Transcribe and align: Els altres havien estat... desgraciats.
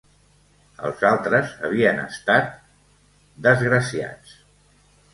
Els 0.89 1.03
altres 1.09 1.53
havien 1.69 2.03
estat... 2.05 2.51
desgraciats. 3.51 4.39